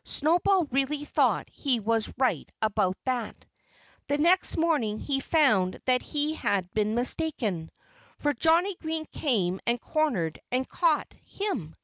'"Snowball 0.04 0.66
really 0.66 1.04
thought 1.04 1.50
he 1.52 1.80
was 1.80 2.08
right 2.16 2.48
about 2.62 2.96
that. 3.02 3.34
The 4.06 4.16
next 4.16 4.56
morning 4.56 5.00
he 5.00 5.18
found 5.18 5.80
that 5.86 6.02
he 6.02 6.34
had 6.34 6.72
been 6.72 6.94
mistaken. 6.94 7.68
For 8.20 8.32
Johnnie 8.32 8.76
Green 8.76 9.06
came 9.06 9.58
and 9.66 9.80
cornered 9.80 10.38
and 10.52 10.68
caught 10.68 11.12
him. 11.26 11.74